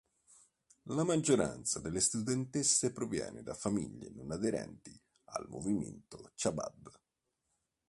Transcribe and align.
La 0.85 1.03
maggioranza 1.03 1.79
delle 1.79 1.99
studentesse 1.99 2.91
proviene 2.91 3.43
da 3.43 3.53
famiglie 3.53 4.09
non 4.09 4.31
aderenti 4.31 4.99
al 5.25 5.47
movimento 5.47 6.31
Chabad. 6.35 6.99